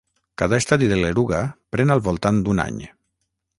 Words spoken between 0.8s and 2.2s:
de l'eruga pren al